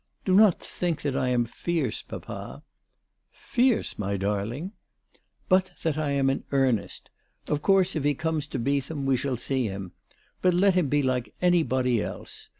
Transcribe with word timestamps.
"Do 0.25 0.33
not 0.33 0.59
think 0.59 1.03
that 1.03 1.15
I 1.15 1.29
am 1.29 1.45
fierce, 1.45 2.01
papa."" 2.01 2.63
Fierce, 3.51 3.99
my 3.99 4.17
darling!"" 4.17 4.71
But 5.47 5.69
that 5.83 5.95
I 5.95 6.09
am 6.09 6.27
in 6.31 6.43
earnest. 6.51 7.11
Of 7.47 7.61
course, 7.61 7.95
if 7.95 8.03
he 8.03 8.15
comes 8.15 8.47
to 8.47 8.57
Beetham 8.59 9.05
we 9.05 9.15
shall 9.15 9.37
see 9.37 9.65
him. 9.67 9.91
But 10.41 10.55
let 10.55 10.73
him 10.73 10.89
be 10.89 11.03
like 11.03 11.35
anybody 11.39 12.01
else. 12.01 12.49